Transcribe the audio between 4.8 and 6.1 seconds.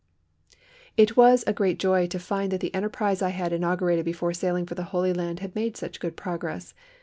Holy Land had made such